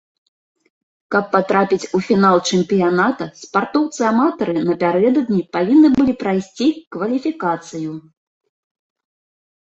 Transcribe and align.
Каб 1.15 1.25
патрапіць 1.33 1.89
у 1.97 1.99
фінал 2.05 2.37
чэмпіяната, 2.53 3.27
спартоўцы-аматары 3.41 4.55
напярэдадні 4.69 5.41
павінны 5.57 5.87
былі 5.99 6.13
прайсці 6.23 6.67
кваліфікацыю. 6.97 7.91